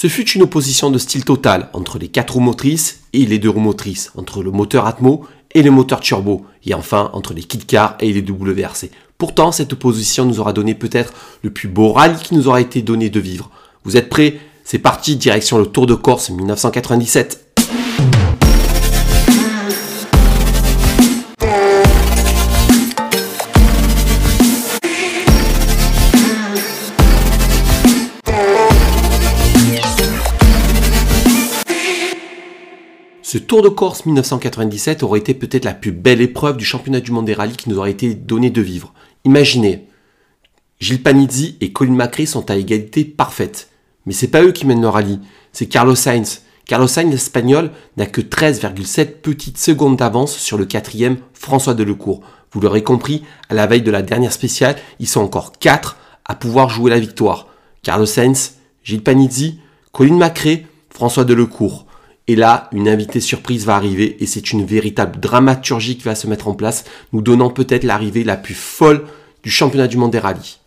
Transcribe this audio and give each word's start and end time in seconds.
Ce 0.00 0.06
fut 0.06 0.30
une 0.30 0.42
opposition 0.42 0.92
de 0.92 0.98
style 0.98 1.24
total 1.24 1.70
entre 1.72 1.98
les 1.98 2.06
4 2.06 2.34
roues 2.34 2.38
motrices 2.38 3.00
et 3.12 3.26
les 3.26 3.40
2 3.40 3.48
roues 3.48 3.58
motrices, 3.58 4.12
entre 4.14 4.44
le 4.44 4.52
moteur 4.52 4.86
Atmo 4.86 5.26
et 5.56 5.62
le 5.64 5.72
moteur 5.72 5.98
turbo, 5.98 6.46
et 6.64 6.72
enfin 6.72 7.10
entre 7.14 7.34
les 7.34 7.42
kit 7.42 7.58
cars 7.58 7.96
et 7.98 8.12
les 8.12 8.20
WRC. 8.20 8.92
Pourtant, 9.18 9.50
cette 9.50 9.72
opposition 9.72 10.24
nous 10.24 10.38
aura 10.38 10.52
donné 10.52 10.76
peut-être 10.76 11.14
le 11.42 11.50
plus 11.50 11.66
beau 11.66 11.92
rallye 11.92 12.22
qui 12.22 12.36
nous 12.36 12.46
aura 12.46 12.60
été 12.60 12.80
donné 12.80 13.10
de 13.10 13.18
vivre. 13.18 13.50
Vous 13.82 13.96
êtes 13.96 14.08
prêts? 14.08 14.38
C'est 14.62 14.78
parti, 14.78 15.16
direction 15.16 15.58
le 15.58 15.66
Tour 15.66 15.88
de 15.88 15.96
Corse 15.96 16.30
1997. 16.30 17.47
Ce 33.30 33.36
Tour 33.36 33.60
de 33.60 33.68
Corse 33.68 34.06
1997 34.06 35.02
aurait 35.02 35.18
été 35.18 35.34
peut-être 35.34 35.66
la 35.66 35.74
plus 35.74 35.92
belle 35.92 36.22
épreuve 36.22 36.56
du 36.56 36.64
championnat 36.64 37.00
du 37.00 37.12
monde 37.12 37.26
des 37.26 37.34
rallyes 37.34 37.58
qui 37.58 37.68
nous 37.68 37.76
aurait 37.76 37.90
été 37.90 38.14
donné 38.14 38.48
de 38.48 38.62
vivre. 38.62 38.94
Imaginez, 39.26 39.86
Gilles 40.80 41.02
Panizzi 41.02 41.58
et 41.60 41.70
Colin 41.70 41.92
McRae 41.92 42.24
sont 42.24 42.50
à 42.50 42.56
égalité 42.56 43.04
parfaite. 43.04 43.68
Mais 44.06 44.14
c'est 44.14 44.28
pas 44.28 44.42
eux 44.42 44.52
qui 44.52 44.66
mènent 44.66 44.80
le 44.80 44.88
rallye, 44.88 45.20
c'est 45.52 45.66
Carlos 45.66 45.94
Sainz. 45.94 46.40
Carlos 46.64 46.86
Sainz, 46.86 47.10
l'espagnol, 47.10 47.70
n'a 47.98 48.06
que 48.06 48.22
13,7 48.22 49.20
petites 49.20 49.58
secondes 49.58 49.96
d'avance 49.96 50.34
sur 50.34 50.56
le 50.56 50.64
quatrième 50.64 51.18
François 51.34 51.74
Delecourt. 51.74 52.22
Vous 52.52 52.62
l'aurez 52.62 52.82
compris, 52.82 53.24
à 53.50 53.54
la 53.54 53.66
veille 53.66 53.82
de 53.82 53.90
la 53.90 54.00
dernière 54.00 54.32
spéciale, 54.32 54.76
ils 55.00 55.06
sont 55.06 55.20
encore 55.20 55.52
4 55.58 55.98
à 56.24 56.34
pouvoir 56.34 56.70
jouer 56.70 56.90
la 56.90 56.98
victoire. 56.98 57.48
Carlos 57.82 58.06
Sainz, 58.06 58.54
Gilles 58.84 59.02
Panizzi, 59.02 59.60
Colin 59.92 60.16
McRae, 60.16 60.62
François 60.88 61.26
Delecourt. 61.26 61.84
Et 62.28 62.36
là, 62.36 62.68
une 62.72 62.88
invitée 62.88 63.20
surprise 63.20 63.64
va 63.64 63.74
arriver 63.74 64.16
et 64.20 64.26
c'est 64.26 64.52
une 64.52 64.64
véritable 64.64 65.18
dramaturgie 65.18 65.96
qui 65.96 66.04
va 66.04 66.14
se 66.14 66.26
mettre 66.26 66.46
en 66.46 66.54
place, 66.54 66.84
nous 67.14 67.22
donnant 67.22 67.50
peut-être 67.50 67.84
l'arrivée 67.84 68.22
la 68.22 68.36
plus 68.36 68.54
folle 68.54 69.06
du 69.42 69.50
championnat 69.50 69.88
du 69.88 69.96
monde 69.96 70.12
des 70.12 70.18
rallyes. 70.18 70.57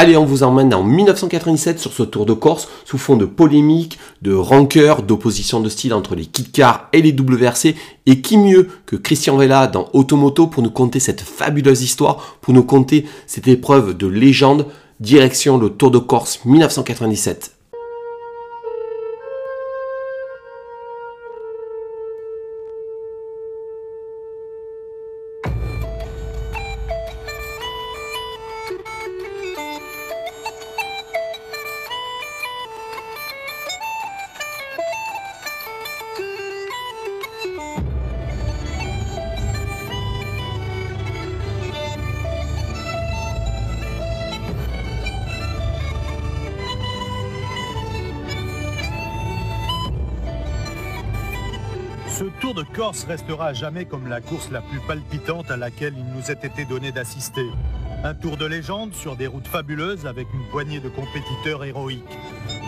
Allez, 0.00 0.16
on 0.16 0.24
vous 0.24 0.44
emmène 0.44 0.72
en 0.74 0.84
1997 0.84 1.80
sur 1.80 1.92
ce 1.92 2.04
Tour 2.04 2.24
de 2.24 2.32
Corse 2.32 2.68
sous 2.84 2.98
fond 2.98 3.16
de 3.16 3.24
polémique, 3.24 3.98
de 4.22 4.32
rancœur, 4.32 5.02
d'opposition 5.02 5.58
de 5.58 5.68
style 5.68 5.92
entre 5.92 6.14
les 6.14 6.24
kit 6.24 6.44
cars 6.44 6.88
et 6.92 7.02
les 7.02 7.10
WRC. 7.10 7.74
Et 8.06 8.20
qui 8.20 8.36
mieux 8.36 8.68
que 8.86 8.94
Christian 8.94 9.36
Vella 9.36 9.66
dans 9.66 9.88
Automoto 9.94 10.46
pour 10.46 10.62
nous 10.62 10.70
conter 10.70 11.00
cette 11.00 11.20
fabuleuse 11.20 11.82
histoire, 11.82 12.38
pour 12.40 12.54
nous 12.54 12.62
conter 12.62 13.06
cette 13.26 13.48
épreuve 13.48 13.96
de 13.96 14.06
légende, 14.06 14.66
direction 15.00 15.58
le 15.58 15.68
Tour 15.68 15.90
de 15.90 15.98
Corse 15.98 16.44
1997. 16.44 17.57
Corse 52.78 53.06
restera 53.06 53.46
à 53.46 53.52
jamais 53.54 53.86
comme 53.86 54.06
la 54.06 54.20
course 54.20 54.52
la 54.52 54.60
plus 54.60 54.78
palpitante 54.78 55.50
à 55.50 55.56
laquelle 55.56 55.94
il 55.98 56.06
nous 56.14 56.30
a 56.30 56.34
été 56.34 56.64
donné 56.64 56.92
d'assister. 56.92 57.50
Un 58.04 58.14
tour 58.14 58.36
de 58.36 58.46
légende 58.46 58.94
sur 58.94 59.16
des 59.16 59.26
routes 59.26 59.48
fabuleuses 59.48 60.06
avec 60.06 60.28
une 60.32 60.48
poignée 60.52 60.78
de 60.78 60.88
compétiteurs 60.88 61.64
héroïques. 61.64 62.18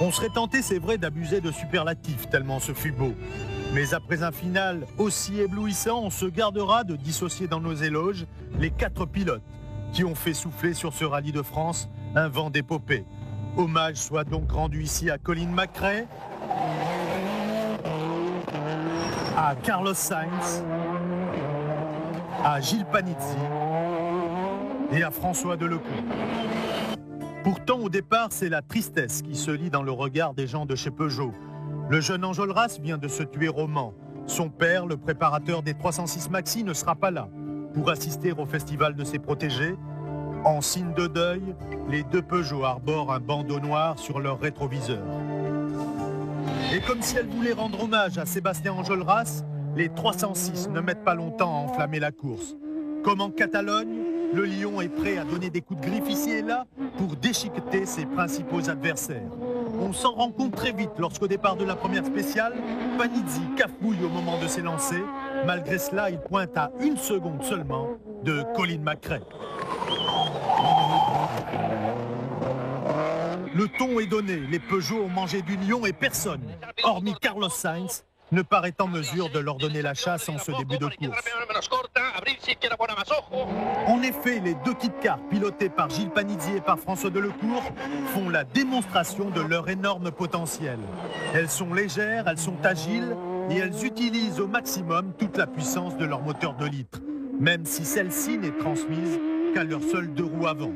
On 0.01 0.11
serait 0.11 0.31
tenté, 0.31 0.63
c'est 0.63 0.81
vrai, 0.81 0.99
d'abuser 0.99 1.41
de 1.41 1.53
superlatifs 1.53 2.29
tellement 2.29 2.59
ce 2.59 2.73
fut 2.73 2.91
beau. 2.91 3.15
Mais 3.73 3.95
après 3.95 4.25
un 4.25 4.33
final 4.33 4.85
aussi 4.99 5.39
éblouissant, 5.39 6.03
on 6.03 6.11
se 6.11 6.27
gardera 6.27 6.83
de 6.83 6.97
dissocier 6.97 7.47
dans 7.47 7.61
nos 7.61 7.75
éloges 7.75 8.27
les 8.59 8.73
quatre 8.73 9.07
pilotes 9.07 9.45
qui 9.93 10.03
ont 10.03 10.17
fait 10.17 10.35
souffler 10.35 10.75
sur 10.75 10.93
ce 10.93 11.05
rallye 11.05 11.31
de 11.31 11.43
France 11.43 11.89
un 12.17 12.27
vent 12.27 12.51
d'épopée. 12.51 13.05
Hommage 13.57 13.99
soit 13.99 14.25
donc 14.25 14.51
rendu 14.51 14.83
ici 14.83 15.09
à 15.09 15.19
Colin 15.19 15.51
McRae, 15.51 16.07
à 19.43 19.55
Carlos 19.55 19.95
Sainz, 19.95 20.63
à 22.45 22.61
Gilles 22.61 22.85
Panizzi 22.85 23.39
et 24.93 25.03
à 25.03 25.11
François 25.11 25.57
Delecourt. 25.57 26.05
Pourtant, 27.43 27.79
au 27.79 27.89
départ, 27.89 28.29
c'est 28.33 28.51
la 28.51 28.61
tristesse 28.61 29.23
qui 29.23 29.35
se 29.35 29.51
lit 29.51 29.71
dans 29.71 29.83
le 29.83 29.93
regard 29.93 30.35
des 30.35 30.47
gens 30.47 30.67
de 30.67 30.77
chez 30.77 30.91
Peugeot. 30.91 31.33
Le 31.89 32.03
jeune 32.03 32.23
Enjolras 32.23 32.79
vient 32.83 32.99
de 32.99 33.09
se 33.09 33.23
tuer 33.23 33.49
au 33.49 33.67
Mans. 33.67 33.95
Son 34.27 34.51
père, 34.51 34.85
le 34.85 34.99
préparateur 34.99 35.63
des 35.63 35.73
306 35.73 36.29
Maxi, 36.29 36.63
ne 36.63 36.75
sera 36.75 36.95
pas 36.95 37.11
là 37.11 37.31
pour 37.73 37.89
assister 37.89 38.33
au 38.33 38.45
festival 38.45 38.95
de 38.95 39.05
ses 39.05 39.19
protégés. 39.19 39.75
En 40.45 40.61
signe 40.61 40.93
de 40.93 41.07
deuil, 41.07 41.55
les 41.89 42.03
deux 42.03 42.23
Peugeot 42.23 42.65
arborent 42.65 43.11
un 43.11 43.21
bandeau 43.21 43.59
noir 43.59 43.99
sur 43.99 44.21
leur 44.21 44.39
rétroviseur. 44.39 45.03
Et 46.75 46.81
comme 46.81 47.03
si 47.03 47.17
elle 47.17 47.27
voulait 47.27 47.53
rendre 47.53 47.83
hommage 47.83 48.19
à 48.19 48.27
Sébastien 48.27 48.73
Enjolras, 48.73 49.45
les 49.77 49.89
306 49.89 50.69
ne 50.71 50.81
mettent 50.81 51.05
pas 51.05 51.15
longtemps 51.15 51.55
à 51.55 51.71
enflammer 51.71 52.01
la 52.01 52.13
course. 52.13 52.57
Comme 53.03 53.21
en 53.21 53.31
Catalogne, 53.31 53.97
le 54.33 54.45
lion 54.45 54.81
est 54.81 54.89
prêt 54.89 55.19
à 55.19 55.25
donner 55.25 55.51
des 55.51 55.61
coups 55.61 55.81
de 55.81 55.87
griffe 55.87 56.09
ici 56.09 56.31
et 56.31 56.43
là 56.43 56.67
pour 56.97 57.17
déchiqueter 57.17 57.87
ses 57.87 58.07
principaux 58.07 58.69
adversaires. 58.69 59.31
On 59.81 59.93
s'en 59.93 60.13
rend 60.13 60.31
compte 60.31 60.55
très 60.55 60.73
vite 60.73 60.91
lorsqu'au 60.99 61.27
départ 61.27 61.57
de 61.57 61.65
la 61.65 61.75
première 61.75 62.05
spéciale, 62.05 62.55
Panizzi 62.99 63.41
cafouille 63.57 64.05
au 64.05 64.09
moment 64.09 64.39
de 64.41 64.47
s'élancer. 64.47 65.03
Malgré 65.47 65.79
cela, 65.79 66.11
il 66.11 66.21
pointe 66.21 66.57
à 66.57 66.71
une 66.81 66.97
seconde 66.97 67.43
seulement 67.43 67.89
de 68.23 68.45
Colin 68.55 68.79
McRae. 68.79 69.21
Le 73.61 73.69
ton 73.69 74.01
est 74.01 74.07
donné, 74.07 74.37
les 74.51 74.59
Peugeot 74.59 75.03
ont 75.03 75.11
mangé 75.11 75.43
du 75.43 75.55
lion 75.59 75.85
et 75.85 75.93
personne, 75.93 76.41
hormis 76.83 77.15
Carlos 77.21 77.51
Sainz, 77.51 78.07
ne 78.33 78.41
paraît 78.41 78.73
en 78.79 78.87
mesure 78.87 79.29
de 79.29 79.39
leur 79.39 79.57
donner 79.57 79.83
la 79.83 79.93
chasse 79.93 80.31
en 80.31 80.39
ce 80.39 80.51
début 80.53 80.79
de 80.79 80.87
course. 80.87 81.21
En 83.87 84.01
effet, 84.01 84.41
les 84.41 84.55
deux 84.65 84.73
kit 84.73 84.91
cars 85.03 85.19
pilotés 85.29 85.69
par 85.69 85.91
Gilles 85.91 86.09
Panizzi 86.09 86.57
et 86.57 86.63
par 86.63 86.79
François 86.79 87.11
Delecourt 87.11 87.71
font 88.15 88.31
la 88.31 88.45
démonstration 88.45 89.29
de 89.29 89.43
leur 89.43 89.69
énorme 89.69 90.11
potentiel. 90.11 90.79
Elles 91.35 91.51
sont 91.51 91.75
légères, 91.75 92.29
elles 92.29 92.39
sont 92.39 92.65
agiles 92.65 93.15
et 93.51 93.59
elles 93.59 93.85
utilisent 93.85 94.41
au 94.41 94.47
maximum 94.47 95.13
toute 95.19 95.37
la 95.37 95.47
puissance 95.47 95.99
de 95.99 96.07
leur 96.07 96.23
moteur 96.23 96.55
de 96.55 96.65
litre, 96.65 97.03
même 97.39 97.67
si 97.67 97.85
celle-ci 97.85 98.39
n'est 98.39 98.57
transmise 98.57 99.21
qu'à 99.53 99.65
leur 99.65 99.83
seul 99.83 100.15
deux 100.15 100.25
roues 100.25 100.47
avant. 100.47 100.73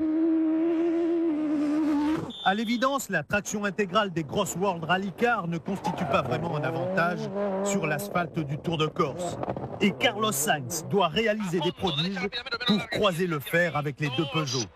À 2.46 2.52
l'évidence, 2.52 3.08
la 3.08 3.22
traction 3.22 3.64
intégrale 3.64 4.10
des 4.10 4.22
grosses 4.22 4.54
World 4.56 4.84
Rally 4.84 5.12
Cars 5.12 5.48
ne 5.48 5.56
constitue 5.56 6.04
pas 6.04 6.20
vraiment 6.20 6.54
un 6.56 6.62
avantage 6.62 7.20
sur 7.64 7.86
l'asphalte 7.86 8.38
du 8.38 8.58
Tour 8.58 8.76
de 8.76 8.86
Corse. 8.86 9.38
Et 9.80 9.92
Carlos 9.92 10.30
Sainz 10.30 10.84
doit 10.90 11.08
réaliser 11.08 11.60
des 11.60 11.72
prodiges 11.72 12.28
pour 12.66 12.86
croiser 12.90 13.26
le 13.26 13.40
fer 13.40 13.78
avec 13.78 13.98
les 13.98 14.10
deux 14.18 14.26
Peugeot. 14.30 14.66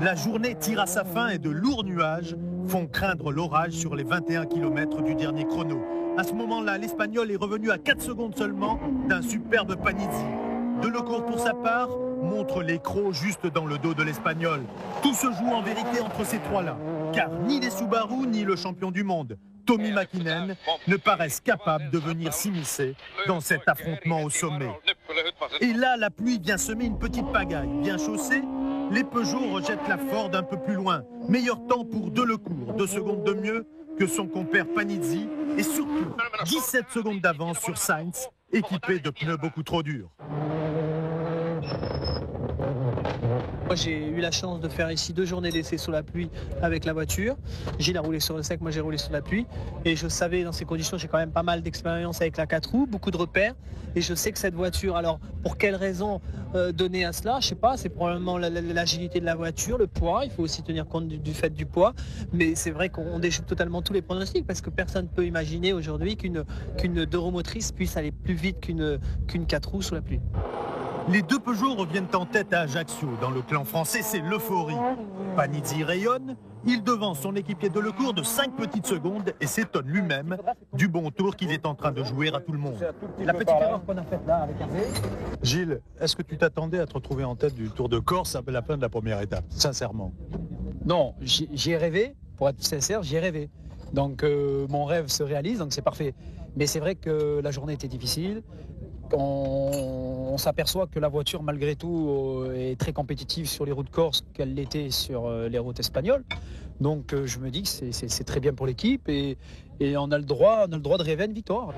La 0.00 0.14
journée 0.14 0.54
tire 0.54 0.80
à 0.80 0.86
sa 0.86 1.04
fin 1.04 1.28
et 1.28 1.38
de 1.38 1.50
lourds 1.50 1.84
nuages 1.84 2.34
font 2.66 2.86
craindre 2.86 3.30
l'orage 3.30 3.72
sur 3.72 3.94
les 3.94 4.04
21 4.04 4.46
km 4.46 5.02
du 5.02 5.14
dernier 5.14 5.44
chrono. 5.44 5.82
À 6.16 6.24
ce 6.24 6.32
moment-là, 6.32 6.78
l'Espagnol 6.78 7.30
est 7.30 7.36
revenu 7.36 7.70
à 7.70 7.76
4 7.76 8.00
secondes 8.00 8.36
seulement 8.38 8.80
d'un 9.06 9.20
superbe 9.20 9.76
Panizzi. 9.76 10.41
Delecourt, 10.82 11.24
pour 11.24 11.38
sa 11.38 11.54
part, 11.54 11.88
montre 12.22 12.62
les 12.62 12.78
crocs 12.78 13.12
juste 13.12 13.46
dans 13.46 13.66
le 13.66 13.78
dos 13.78 13.94
de 13.94 14.02
l'Espagnol. 14.02 14.62
Tout 15.02 15.14
se 15.14 15.26
joue 15.26 15.52
en 15.52 15.62
vérité 15.62 16.00
entre 16.00 16.24
ces 16.26 16.38
trois-là, 16.38 16.76
car 17.12 17.30
ni 17.30 17.60
les 17.60 17.70
Subaru 17.70 18.26
ni 18.26 18.42
le 18.42 18.56
champion 18.56 18.90
du 18.90 19.04
monde, 19.04 19.38
Tommy 19.64 19.92
Makinen, 19.92 20.56
ne 20.88 20.96
paraissent 20.96 21.40
capables 21.40 21.90
de 21.90 21.98
venir 21.98 22.32
s'immiscer 22.32 22.96
dans 23.28 23.40
cet 23.40 23.68
affrontement 23.68 24.22
au 24.22 24.30
sommet. 24.30 24.70
Et 25.60 25.72
là, 25.72 25.96
la 25.96 26.10
pluie 26.10 26.40
vient 26.40 26.58
semer 26.58 26.86
une 26.86 26.98
petite 26.98 27.30
pagaille. 27.32 27.70
Bien 27.80 27.96
chaussée, 27.96 28.42
les 28.90 29.04
Peugeot 29.04 29.52
rejettent 29.52 29.88
la 29.88 29.98
Ford 29.98 30.30
un 30.34 30.42
peu 30.42 30.58
plus 30.58 30.74
loin. 30.74 31.02
Meilleur 31.28 31.64
temps 31.66 31.84
pour 31.84 32.10
Delecourt, 32.10 32.74
deux 32.76 32.88
secondes 32.88 33.24
de 33.24 33.34
mieux 33.34 33.66
que 33.98 34.06
son 34.06 34.26
compère 34.26 34.66
Panizzi 34.74 35.28
et 35.56 35.62
surtout 35.62 36.16
17 36.44 36.86
secondes 36.90 37.20
d'avance 37.20 37.58
sur 37.60 37.78
Sainz, 37.78 38.28
équipé 38.52 38.98
de 38.98 39.10
pneus 39.10 39.36
beaucoup 39.36 39.62
trop 39.62 39.82
durs. 39.82 40.08
Moi, 43.66 43.76
j'ai 43.76 44.06
eu 44.06 44.20
la 44.20 44.30
chance 44.30 44.60
de 44.60 44.68
faire 44.68 44.90
ici 44.90 45.12
deux 45.12 45.24
journées 45.24 45.50
d'essai 45.50 45.78
sous 45.78 45.90
la 45.90 46.02
pluie 46.02 46.28
avec 46.60 46.84
la 46.84 46.92
voiture. 46.92 47.36
Gilles 47.78 47.96
a 47.96 48.00
roulé 48.00 48.20
sur 48.20 48.36
le 48.36 48.42
sec, 48.42 48.60
moi 48.60 48.70
j'ai 48.70 48.80
roulé 48.80 48.98
sur 48.98 49.12
la 49.12 49.22
pluie. 49.22 49.46
Et 49.84 49.96
je 49.96 50.08
savais, 50.08 50.44
dans 50.44 50.52
ces 50.52 50.64
conditions, 50.64 50.98
j'ai 50.98 51.08
quand 51.08 51.18
même 51.18 51.32
pas 51.32 51.42
mal 51.42 51.62
d'expérience 51.62 52.20
avec 52.20 52.36
la 52.36 52.46
4 52.46 52.70
roues, 52.70 52.86
beaucoup 52.86 53.10
de 53.10 53.16
repères. 53.16 53.54
Et 53.94 54.00
je 54.00 54.14
sais 54.14 54.32
que 54.32 54.38
cette 54.38 54.54
voiture, 54.54 54.96
alors 54.96 55.20
pour 55.42 55.58
quelle 55.58 55.74
raison 55.74 56.20
euh, 56.54 56.72
donner 56.72 57.04
à 57.04 57.12
cela? 57.12 57.38
Je 57.40 57.48
sais 57.48 57.54
pas, 57.54 57.76
c'est 57.76 57.88
probablement 57.88 58.38
l'agilité 58.38 59.20
de 59.20 59.24
la 59.24 59.34
voiture, 59.34 59.78
le 59.78 59.86
poids. 59.86 60.24
Il 60.24 60.30
faut 60.30 60.42
aussi 60.42 60.62
tenir 60.62 60.86
compte 60.86 61.08
du, 61.08 61.34
fait 61.34 61.50
du 61.50 61.66
poids. 61.66 61.94
Mais 62.32 62.54
c'est 62.54 62.70
vrai 62.70 62.88
qu'on 62.88 63.18
déjoue 63.18 63.42
totalement 63.42 63.82
tous 63.82 63.92
les 63.92 64.02
pronostics 64.02 64.46
parce 64.46 64.60
que 64.60 64.70
personne 64.70 65.04
ne 65.04 65.10
peut 65.10 65.26
imaginer 65.26 65.72
aujourd'hui 65.72 66.16
qu'une 66.16 66.44
qu'une 66.78 67.04
deux 67.04 67.18
roues 67.18 67.30
motrice 67.30 67.72
puisse 67.72 67.96
aller 67.96 68.12
plus 68.12 68.34
vite 68.34 68.60
qu'une 68.60 68.98
qu'une 69.26 69.46
4 69.46 69.70
roues 69.70 69.82
sous 69.82 69.94
la 69.94 70.02
pluie. 70.02 70.20
Les 71.08 71.22
deux 71.22 71.38
Peugeot 71.38 71.74
reviennent 71.74 72.06
en 72.14 72.26
tête 72.26 72.52
à 72.52 72.60
Ajaccio. 72.60 73.08
Dans 73.20 73.30
le 73.30 73.42
clan 73.42 73.64
français, 73.64 74.02
c'est 74.02 74.20
l'euphorie. 74.20 74.76
Panizzi 75.36 75.82
rayonne, 75.82 76.36
il 76.64 76.82
devance 76.82 77.20
son 77.20 77.34
équipier 77.34 77.70
de 77.70 77.80
Lecourt 77.80 78.14
de 78.14 78.22
5 78.22 78.54
petites 78.54 78.86
secondes 78.86 79.32
et 79.40 79.46
s'étonne 79.46 79.86
lui-même 79.86 80.36
du 80.72 80.88
bon 80.88 81.10
tour 81.10 81.34
qu'il 81.34 81.50
est 81.50 81.66
en 81.66 81.74
train 81.74 81.90
de 81.90 82.04
jouer 82.04 82.32
à 82.32 82.40
tout 82.40 82.52
le 82.52 82.58
monde. 82.58 82.76
La 83.18 83.34
petite 83.34 83.48
erreur 83.48 83.84
qu'on 83.84 83.96
a 83.96 84.04
faite 84.04 84.26
là 84.26 84.42
avec 84.42 84.60
Hervé. 84.60 84.82
Gilles, 85.42 85.80
est-ce 86.00 86.14
que 86.14 86.22
tu 86.22 86.36
t'attendais 86.38 86.78
à 86.78 86.86
te 86.86 86.94
retrouver 86.94 87.24
en 87.24 87.34
tête 87.34 87.54
du 87.54 87.68
Tour 87.70 87.88
de 87.88 87.98
Corse 87.98 88.36
à 88.36 88.42
la 88.46 88.62
fin 88.62 88.76
de 88.76 88.82
la 88.82 88.88
première 88.88 89.20
étape, 89.20 89.44
sincèrement? 89.50 90.12
Non, 90.84 91.14
j'y 91.20 91.70
ai 91.70 91.76
rêvé, 91.76 92.14
pour 92.36 92.48
être 92.48 92.62
sincère, 92.62 93.02
j'y 93.02 93.16
ai 93.16 93.20
rêvé. 93.20 93.50
Donc 93.92 94.22
euh, 94.22 94.66
mon 94.70 94.84
rêve 94.84 95.08
se 95.08 95.22
réalise, 95.22 95.58
donc 95.58 95.72
c'est 95.72 95.82
parfait. 95.82 96.14
Mais 96.56 96.66
c'est 96.66 96.80
vrai 96.80 96.94
que 96.94 97.40
la 97.42 97.50
journée 97.50 97.72
était 97.72 97.88
difficile 97.88 98.42
on, 99.12 100.36
s'aperçoit 100.38 100.86
que 100.86 100.98
la 100.98 101.08
voiture, 101.08 101.42
malgré 101.42 101.76
tout, 101.76 102.08
euh, 102.46 102.54
est 102.54 102.78
très 102.78 102.92
compétitive 102.92 103.46
sur 103.46 103.64
les 103.64 103.72
routes 103.72 103.90
corse 103.90 104.24
qu'elle 104.32 104.54
l'était 104.54 104.90
sur 104.90 105.26
euh, 105.26 105.48
les 105.48 105.58
routes 105.58 105.78
espagnoles. 105.78 106.24
Donc 106.80 107.12
euh, 107.12 107.26
je 107.26 107.38
me 107.38 107.50
dis 107.50 107.62
que 107.62 107.68
c'est 107.92 108.24
très 108.24 108.40
bien 108.40 108.54
pour 108.54 108.66
l'équipe 108.66 109.08
et, 109.08 109.36
on, 109.96 110.10
a 110.10 110.18
le 110.18 110.24
droit, 110.24 110.66
de 110.68 111.02
rêver 111.02 111.26
une 111.26 111.32
victoire. 111.32 111.72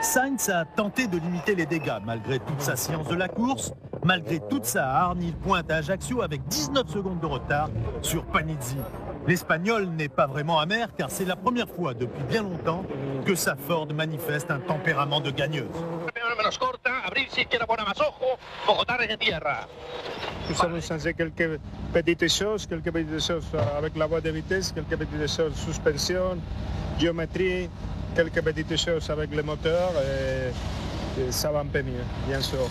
Sainz 0.00 0.48
a 0.48 0.64
tenté 0.64 1.06
de 1.06 1.18
limiter 1.18 1.54
les 1.54 1.66
dégâts 1.66 2.00
malgré 2.04 2.38
toute 2.38 2.60
sa 2.60 2.76
science 2.76 3.08
de 3.08 3.14
la 3.14 3.28
course, 3.28 3.72
malgré 4.04 4.40
toute 4.40 4.64
sa 4.64 4.88
hargne, 4.88 5.22
il 5.22 5.34
pointe 5.34 5.70
à 5.70 5.76
Ajaccio 5.76 6.22
avec 6.22 6.46
19 6.48 6.88
secondes 6.88 7.20
de 7.20 7.26
retard 7.26 7.70
sur 8.02 8.24
Panizzi. 8.26 8.76
L'Espagnol 9.26 9.88
n'est 9.88 10.08
pas 10.08 10.26
vraiment 10.26 10.58
amer 10.58 10.88
car 10.96 11.10
c'est 11.10 11.24
la 11.24 11.36
première 11.36 11.68
fois 11.68 11.94
depuis 11.94 12.22
bien 12.24 12.42
longtemps 12.42 12.84
que 13.24 13.34
sa 13.34 13.54
Ford 13.54 13.88
manifeste 13.94 14.50
un 14.50 14.58
tempérament 14.58 15.20
de 15.20 15.30
gagneuse. 15.30 15.68
Nous 20.48 20.64
avons 20.64 20.80
changé 20.80 21.14
quelques 21.14 21.58
petites 21.92 22.28
choses, 22.28 22.66
quelques 22.66 22.92
petites 22.92 23.20
choses 23.20 23.46
avec 23.76 23.96
la 23.96 24.06
voie 24.06 24.20
de 24.20 24.30
vitesse, 24.30 24.72
quelques 24.72 24.96
petites 24.96 25.28
choses 25.28 25.54
suspension, 25.54 26.38
géométrie, 26.98 27.68
quelques 28.14 28.42
petites 28.42 28.76
choses 28.76 29.08
avec 29.10 29.34
le 29.34 29.42
moteur 29.42 29.90
et, 30.02 30.52
ça 31.30 31.52
va 31.52 31.60
un 31.60 31.66
peu 31.66 31.82
mieux, 31.82 32.04
bien 32.26 32.40
sûr. 32.40 32.68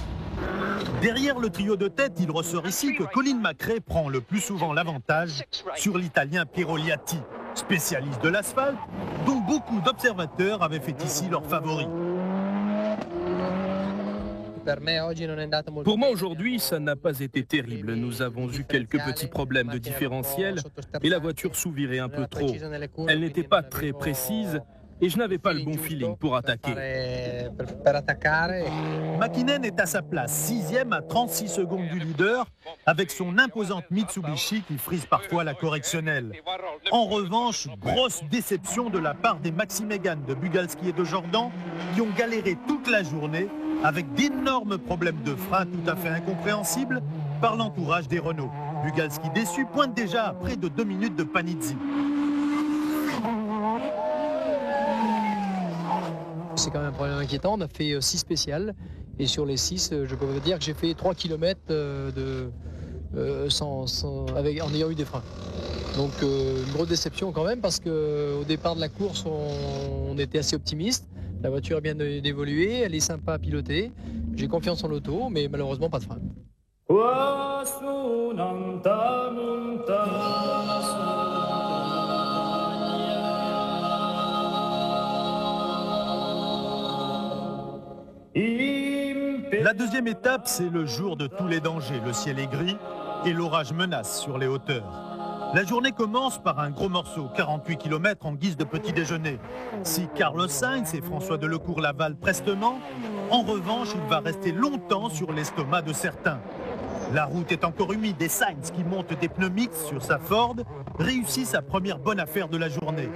Derrière 1.01 1.37
le 1.37 1.49
trio 1.49 1.75
de 1.75 1.87
tête, 1.87 2.13
il 2.19 2.31
ressort 2.31 2.65
ici 2.65 2.95
que 2.95 3.03
Colin 3.03 3.39
McRae 3.39 3.79
prend 3.85 4.09
le 4.09 4.21
plus 4.21 4.39
souvent 4.39 4.73
l'avantage 4.73 5.43
sur 5.75 5.97
l'Italien 5.97 6.45
Piroliati, 6.45 7.19
spécialiste 7.53 8.23
de 8.23 8.29
l'asphalte, 8.29 8.77
dont 9.27 9.39
beaucoup 9.41 9.79
d'observateurs 9.81 10.63
avaient 10.63 10.79
fait 10.79 10.99
ici 11.03 11.27
leur 11.29 11.45
favori. 11.45 11.87
Pour 15.83 15.97
moi 15.97 16.09
aujourd'hui, 16.09 16.59
ça 16.59 16.79
n'a 16.79 16.95
pas 16.95 17.19
été 17.19 17.43
terrible. 17.43 17.93
Nous 17.93 18.21
avons 18.21 18.51
eu 18.51 18.63
quelques 18.63 18.99
petits 18.99 19.27
problèmes 19.27 19.67
de 19.67 19.77
différentiel 19.77 20.55
et 21.01 21.09
la 21.09 21.19
voiture 21.19 21.55
sous-virait 21.55 21.99
un 21.99 22.09
peu 22.09 22.27
trop. 22.27 22.53
Elle 23.07 23.21
n'était 23.21 23.43
pas 23.43 23.63
très 23.63 23.91
précise 23.91 24.61
et 25.01 25.09
je 25.09 25.17
n'avais 25.17 25.39
pas 25.39 25.51
le 25.51 25.63
bon 25.63 25.77
feeling 25.77 26.15
pour 26.15 26.35
attaquer. 26.35 26.73
Makinen 29.19 29.65
est 29.65 29.79
à 29.79 29.85
sa 29.85 30.01
place, 30.01 30.31
sixième 30.31 30.93
à 30.93 31.01
36 31.01 31.47
secondes 31.47 31.87
du 31.87 31.99
leader, 31.99 32.45
avec 32.85 33.11
son 33.11 33.37
imposante 33.37 33.89
Mitsubishi 33.89 34.61
qui 34.61 34.77
frise 34.77 35.05
parfois 35.05 35.43
la 35.43 35.53
correctionnelle. 35.53 36.31
En 36.91 37.05
revanche, 37.05 37.67
grosse 37.79 38.23
déception 38.29 38.89
de 38.89 38.99
la 38.99 39.13
part 39.13 39.39
des 39.39 39.51
Maxi 39.51 39.83
de 39.83 40.33
Bugalski 40.35 40.89
et 40.89 40.93
de 40.93 41.03
Jordan, 41.03 41.49
qui 41.93 42.01
ont 42.01 42.11
galéré 42.15 42.57
toute 42.67 42.87
la 42.87 43.03
journée 43.03 43.47
avec 43.83 44.13
d'énormes 44.13 44.77
problèmes 44.77 45.21
de 45.23 45.35
frein 45.35 45.65
tout 45.65 45.89
à 45.89 45.95
fait 45.95 46.09
incompréhensibles 46.09 47.01
par 47.41 47.55
l'entourage 47.55 48.07
des 48.07 48.19
Renault. 48.19 48.51
Bugalski 48.85 49.29
déçu 49.33 49.65
pointe 49.65 49.95
déjà 49.95 50.27
à 50.27 50.33
près 50.33 50.55
de 50.55 50.67
deux 50.67 50.83
minutes 50.83 51.15
de 51.15 51.23
Panizzi. 51.23 51.75
C'est 56.61 56.69
quand 56.69 56.77
même 56.77 56.89
un 56.89 56.91
problème 56.91 57.17
inquiétant. 57.17 57.55
On 57.57 57.61
a 57.61 57.67
fait 57.67 57.99
6 57.99 58.17
euh, 58.17 58.19
spéciales 58.19 58.75
et 59.17 59.25
sur 59.25 59.47
les 59.47 59.57
6, 59.57 59.89
euh, 59.93 60.05
je 60.07 60.13
peux 60.13 60.25
vous 60.25 60.39
dire 60.41 60.59
que 60.59 60.63
j'ai 60.63 60.75
fait 60.75 60.93
3 60.93 61.15
km 61.15 61.59
euh, 61.71 62.11
de, 62.11 62.51
avec, 64.37 64.61
en 64.61 64.71
ayant 64.71 64.91
eu 64.91 64.93
des 64.93 65.03
freins. 65.05 65.23
Donc 65.97 66.11
une 66.21 66.71
grosse 66.71 66.89
déception 66.89 67.31
quand 67.31 67.45
même 67.45 67.61
parce 67.61 67.79
qu'au 67.79 68.43
départ 68.47 68.75
de 68.75 68.79
la 68.79 68.89
course, 68.89 69.25
on, 69.25 70.15
était 70.19 70.37
assez 70.37 70.55
optimiste. 70.55 71.09
La 71.41 71.49
voiture 71.49 71.79
est 71.79 71.81
bien 71.81 71.95
d'évoluer, 71.95 72.81
elle 72.81 72.93
est 72.93 72.99
sympa 72.99 73.33
à 73.33 73.39
piloter. 73.39 73.91
J'ai 74.35 74.47
confiance 74.47 74.83
en 74.83 74.87
l'auto, 74.87 75.29
mais 75.31 75.47
malheureusement 75.47 75.89
pas 75.89 75.97
de 75.97 76.03
frein. 76.03 76.19
La 88.33 89.73
deuxième 89.73 90.07
étape, 90.07 90.43
c'est 90.45 90.69
le 90.69 90.85
jour 90.85 91.17
de 91.17 91.27
tous 91.27 91.47
les 91.47 91.59
dangers. 91.59 91.99
Le 92.05 92.13
ciel 92.13 92.39
est 92.39 92.47
gris 92.47 92.77
et 93.25 93.33
l'orage 93.33 93.73
menace 93.73 94.21
sur 94.21 94.37
les 94.37 94.47
hauteurs. 94.47 95.51
La 95.53 95.65
journée 95.65 95.91
commence 95.91 96.41
par 96.41 96.59
un 96.59 96.69
gros 96.69 96.87
morceau, 96.87 97.27
48 97.35 97.75
km 97.75 98.25
en 98.25 98.33
guise 98.33 98.55
de 98.55 98.63
petit 98.63 98.93
déjeuner. 98.93 99.37
Si 99.83 100.07
Carlos 100.15 100.47
Sainz 100.47 100.93
et 100.93 101.01
François 101.01 101.37
Delecourt 101.37 101.81
l'avalent 101.81 102.15
prestement, 102.15 102.79
en 103.29 103.41
revanche, 103.41 103.89
il 103.95 104.09
va 104.09 104.19
rester 104.19 104.53
longtemps 104.53 105.09
sur 105.09 105.33
l'estomac 105.33 105.81
de 105.81 105.91
certains. 105.91 106.39
La 107.13 107.25
route 107.25 107.51
est 107.51 107.65
encore 107.65 107.91
humide 107.91 108.21
et 108.21 108.29
Sainz, 108.29 108.71
qui 108.71 108.85
monte 108.85 109.19
des 109.19 109.27
pneus 109.27 109.51
sur 109.89 110.01
sa 110.01 110.17
Ford, 110.17 110.55
réussit 110.97 111.45
sa 111.45 111.61
première 111.61 111.99
bonne 111.99 112.21
affaire 112.21 112.47
de 112.47 112.57
la 112.57 112.69
journée. 112.69 113.09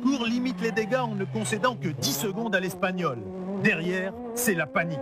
Delecourt 0.00 0.26
limite 0.26 0.60
les 0.60 0.72
dégâts 0.72 0.96
en 0.96 1.14
ne 1.14 1.24
concédant 1.24 1.76
que 1.76 1.88
10 1.88 2.12
secondes 2.12 2.54
à 2.54 2.60
l'Espagnol. 2.60 3.18
Derrière, 3.62 4.12
c'est 4.34 4.54
la 4.54 4.66
panique. 4.66 4.98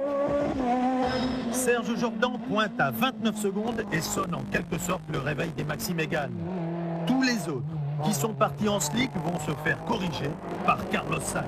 Serge 1.53 1.97
Jordan 1.97 2.39
pointe 2.49 2.79
à 2.81 2.91
29 2.91 3.37
secondes 3.37 3.85
et 3.93 4.01
sonne 4.01 4.35
en 4.35 4.43
quelque 4.51 4.79
sorte 4.79 5.03
le 5.13 5.19
réveil 5.19 5.51
des 5.57 5.65
Maxi 5.65 5.95
Mégane. 5.95 6.33
Tous 7.07 7.23
les 7.23 7.49
autres 7.49 7.65
qui 8.05 8.13
sont 8.13 8.33
partis 8.33 8.69
en 8.69 8.81
slick 8.81 9.11
vont 9.25 9.39
se 9.41 9.53
faire 9.63 9.83
corriger 9.85 10.31
par 10.67 10.79
Carlos 10.89 11.21
Sainz. 11.21 11.45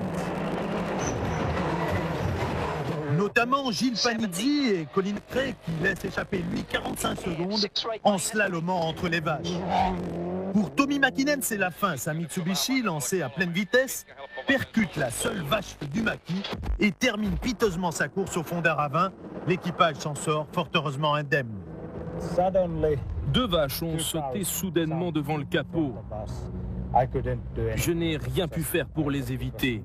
Notamment 3.17 3.71
Gilles 3.71 3.97
Panizzi 4.01 4.69
et 4.69 4.87
Colin 4.93 5.15
Cray 5.29 5.55
qui 5.65 5.71
laissent 5.83 6.05
échapper 6.05 6.43
lui 6.51 6.63
45 6.63 7.19
secondes 7.19 7.65
en 8.03 8.17
slalomant 8.17 8.87
entre 8.87 9.09
les 9.09 9.19
vaches. 9.19 9.59
Pour 10.53 10.73
Tommy 10.75 10.99
Makinen, 10.99 11.41
c'est 11.41 11.57
la 11.57 11.71
fin. 11.71 11.95
Sa 11.95 12.13
Mitsubishi, 12.13 12.81
lancé 12.81 13.21
à 13.21 13.29
pleine 13.29 13.51
vitesse, 13.51 14.05
percute 14.47 14.97
la 14.97 15.09
seule 15.09 15.41
vache 15.43 15.77
du 15.93 16.01
maquis 16.01 16.43
et 16.79 16.91
termine 16.91 17.37
piteusement 17.37 17.91
sa 17.91 18.09
course 18.09 18.35
au 18.35 18.43
fond 18.43 18.61
d'un 18.61 18.73
ravin. 18.73 19.11
L'équipage 19.47 19.95
s'en 19.97 20.15
sort 20.15 20.47
fort 20.51 20.67
heureusement 20.73 21.15
indemne. 21.15 21.51
Deux 23.33 23.47
vaches 23.47 23.81
ont 23.81 23.97
sauté 23.97 24.43
soudainement 24.43 25.11
devant 25.11 25.37
le 25.37 25.45
capot. 25.45 25.95
Je 27.75 27.91
n'ai 27.91 28.17
rien 28.17 28.47
pu 28.47 28.61
faire 28.61 28.87
pour 28.87 29.09
les 29.09 29.31
éviter. 29.31 29.83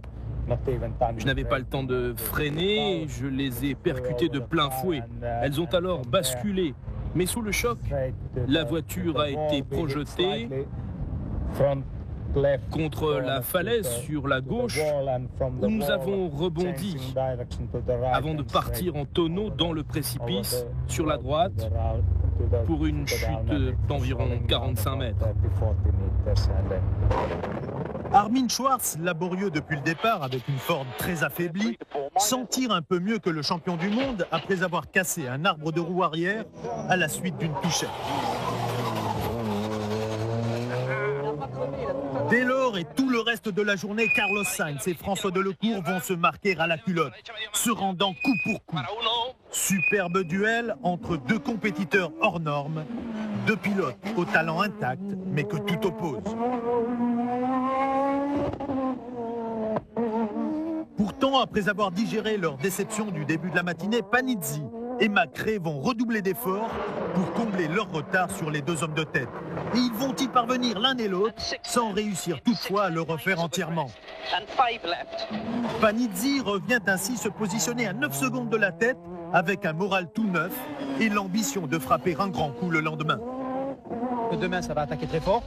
Je 1.17 1.27
n'avais 1.27 1.45
pas 1.45 1.59
le 1.59 1.65
temps 1.65 1.85
de 1.85 2.15
freiner, 2.17 3.07
je 3.09 3.27
les 3.27 3.65
ai 3.65 3.75
percutées 3.75 4.29
de 4.29 4.39
plein 4.39 4.71
fouet. 4.71 5.03
Elles 5.43 5.61
ont 5.61 5.67
alors 5.67 6.03
basculé 6.03 6.75
mais 7.17 7.27
sous 7.27 7.41
le 7.41 7.51
choc, 7.51 7.79
la 8.47 8.65
voiture 8.65 9.19
a 9.19 9.31
été 9.31 9.63
projetée 9.63 10.49
contre 12.71 13.15
la 13.15 13.41
falaise 13.41 13.89
sur 13.89 14.29
la 14.29 14.43
gauche 14.43 14.79
où 15.63 15.67
nous 15.67 15.91
avons 15.91 16.29
rebondi 16.29 17.15
avant 18.13 18.35
de 18.35 18.43
partir 18.43 18.97
en 18.97 19.07
tonneau 19.07 19.49
dans 19.49 19.73
le 19.73 19.83
précipice 19.83 20.67
sur 20.87 21.07
la 21.07 21.17
droite 21.17 21.71
pour 22.67 22.85
une 22.85 23.07
chute 23.07 23.29
d'environ 23.89 24.29
45 24.47 24.97
mètres. 24.97 25.27
Armin 28.13 28.49
Schwartz, 28.49 28.97
laborieux 29.01 29.51
depuis 29.51 29.77
le 29.77 29.83
départ 29.83 30.23
avec 30.23 30.47
une 30.49 30.59
forme 30.59 30.87
très 30.99 31.25
affaiblie, 31.25 31.79
s'en 32.17 32.47
tire 32.47 32.73
un 32.73 32.83
peu 32.83 32.99
mieux 32.99 33.19
que 33.19 33.31
le 33.31 33.43
champion 33.43 33.77
du 33.77 33.89
monde 33.89 34.27
après 34.31 34.63
avoir 34.63 34.91
cassé 34.91 35.29
un 35.29 35.45
arbre 35.45 35.73
de 35.73 35.81
roue 35.81 36.03
arrière 36.03 36.45
à 36.89 36.97
la 36.97 37.09
suite 37.09 37.37
d'une 37.39 37.55
touchette. 37.63 37.89
Dès 42.31 42.43
lors 42.43 42.77
et 42.77 42.85
tout 42.97 43.09
le 43.09 43.21
reste 43.21 43.49
de 43.49 43.63
la 43.63 43.77
journée, 43.77 44.09
Carlos 44.09 44.45
Sainz 44.45 44.89
et 44.89 44.95
François 44.95 45.31
Delecourt 45.31 45.83
vont 45.85 46.01
se 46.01 46.13
marquer 46.13 46.59
à 46.59 46.67
la 46.67 46.77
culotte, 46.77 47.13
se 47.53 47.71
rendant 47.71 48.15
coup 48.15 48.35
pour 48.45 48.65
coup. 48.65 48.79
Superbe 49.51 50.23
duel 50.25 50.75
entre 50.83 51.17
deux 51.17 51.39
compétiteurs 51.39 52.11
hors 52.21 52.41
normes, 52.41 52.85
deux 53.47 53.57
pilotes 53.57 53.97
au 54.17 54.25
talent 54.25 54.61
intact, 54.61 55.03
mais 55.27 55.45
que 55.45 55.57
tout 55.57 55.87
oppose. 55.87 56.23
Pourtant, 61.19 61.41
après 61.41 61.71
avoir 61.71 61.93
digéré 61.93 62.37
leur 62.37 62.59
déception 62.59 63.07
du 63.07 63.25
début 63.25 63.49
de 63.49 63.57
la 63.57 63.63
matinée, 63.63 64.03
Panizzi 64.03 64.63
et 65.01 65.09
Macré 65.09 65.57
vont 65.57 65.81
redoubler 65.81 66.21
d'efforts 66.21 66.69
pour 67.15 67.33
combler 67.33 67.69
leur 67.69 67.91
retard 67.91 68.31
sur 68.31 68.51
les 68.51 68.61
deux 68.61 68.85
hommes 68.85 68.93
de 68.93 69.03
tête. 69.03 69.29
Et 69.75 69.79
ils 69.79 69.95
vont 69.95 70.15
y 70.15 70.29
parvenir 70.29 70.79
l'un 70.79 70.95
et 70.99 71.09
l'autre 71.09 71.35
sans 71.63 71.93
réussir 71.93 72.43
toutefois 72.43 72.85
à 72.85 72.91
le 72.91 73.01
refaire 73.01 73.41
entièrement. 73.41 73.89
Panizzi 75.81 76.41
revient 76.41 76.81
ainsi 76.87 77.17
se 77.17 77.31
positionner 77.31 77.87
à 77.87 77.95
9 77.95 78.15
secondes 78.15 78.51
de 78.51 78.57
la 78.59 78.73
tête 78.73 78.99
avec 79.33 79.65
un 79.65 79.73
moral 79.73 80.11
tout 80.13 80.27
neuf 80.27 80.53
et 81.01 81.09
l'ambition 81.09 81.67
de 81.67 81.79
frapper 81.79 82.15
un 82.19 82.29
grand 82.29 82.51
coup 82.51 82.69
le 82.69 82.81
lendemain. 82.81 83.21
Demain, 84.39 84.61
ça 84.61 84.75
va 84.75 84.83
attaquer 84.83 85.07
très 85.07 85.21
fort 85.21 85.43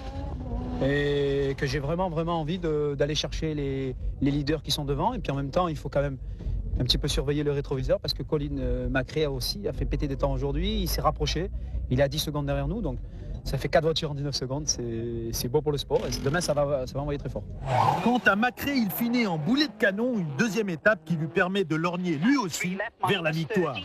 et 0.82 1.56
que 1.58 1.66
j'ai 1.66 1.80
vraiment 1.80 2.40
envie 2.40 2.60
d'aller 2.60 3.16
chercher 3.16 3.54
les, 3.54 3.96
leaders 4.22 4.62
qui 4.62 4.72
sont 4.72 4.86
devant. 4.86 5.14
Et 5.14 5.20
puis 5.20 5.32
en 5.32 5.36
même 5.36 5.52
temps 5.52 5.68
il 5.68 5.78
faut 5.78 5.90
quand 5.90 6.02
même 6.02 6.18
un 6.80 6.84
petit 6.84 6.98
peu 6.98 7.08
surveiller 7.08 7.44
le 7.44 7.52
rétroviseur 7.52 8.00
parce 8.00 8.14
que 8.14 8.24
Colin 8.24 8.58
euh, 8.60 8.90
Macré 8.90 9.26
a 9.26 9.32
aussi 9.32 9.68
a 9.68 9.74
fait 9.74 9.86
péter 9.86 10.08
des 10.08 10.16
temps 10.16 10.32
aujourd'hui, 10.32 10.80
il 10.82 10.88
s'est 10.88 11.02
rapproché, 11.02 11.52
il 11.90 12.02
à 12.02 12.08
10 12.08 12.20
secondes 12.20 12.46
derrière 12.46 12.68
nous. 12.68 12.82
Donc 12.82 13.00
ça 13.44 13.58
fait 13.58 13.70
4 13.70 13.84
voitures 13.84 14.12
en 14.12 14.16
19 14.16 14.36
secondes, 14.36 14.68
c'est 14.68 15.48
beau 15.48 15.62
pour 15.62 15.72
le 15.72 15.78
sport 15.78 16.02
et 16.08 16.24
demain 16.24 16.42
ça 16.42 16.54
va, 16.54 16.86
ça 16.86 16.94
va 16.94 17.02
envoyer 17.02 17.20
très 17.20 17.30
fort. 17.30 17.44
Quant 18.04 18.22
à 18.26 18.36
Macré, 18.36 18.76
il 18.76 18.92
finit 18.92 19.26
en 19.28 19.38
boulet 19.38 19.68
de 19.68 19.74
canon, 19.78 20.18
une 20.18 20.36
deuxième 20.38 20.70
étape 20.70 21.00
qui 21.06 21.16
lui 21.16 21.28
permet 21.28 21.64
de 21.64 21.76
lorgner 21.76 22.16
lui 22.16 22.38
aussi 22.38 22.78
vers 23.08 23.22
la 23.22 23.32
victoire. 23.32 23.76